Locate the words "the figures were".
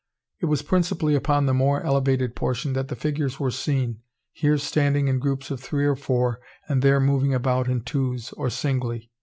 2.87-3.51